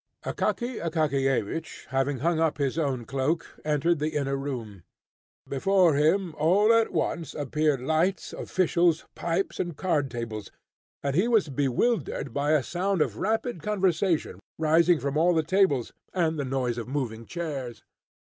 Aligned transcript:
Akaky 0.25 0.81
Akakiyevich, 0.83 1.85
having 1.89 2.17
hung 2.25 2.39
up 2.39 2.57
his 2.57 2.79
own 2.79 3.05
cloak, 3.05 3.45
entered 3.63 3.99
the 3.99 4.15
inner 4.15 4.35
room. 4.35 4.81
Before 5.47 5.93
him 5.93 6.33
all 6.39 6.73
at 6.73 6.91
once 6.91 7.35
appeared 7.35 7.81
lights, 7.83 8.33
officials, 8.33 9.05
pipes, 9.13 9.59
and 9.59 9.77
card 9.77 10.09
tables, 10.09 10.49
and 11.03 11.15
he 11.15 11.27
was 11.27 11.49
bewildered 11.49 12.33
by 12.33 12.53
a 12.53 12.63
sound 12.63 13.03
of 13.03 13.17
rapid 13.17 13.61
conversation 13.61 14.39
rising 14.57 14.99
from 14.99 15.17
all 15.17 15.35
the 15.35 15.43
tables, 15.43 15.93
and 16.15 16.39
the 16.39 16.45
noise 16.45 16.79
of 16.79 16.87
moving 16.87 17.27
chairs. 17.27 17.83